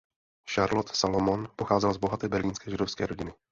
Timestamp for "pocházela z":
1.55-1.97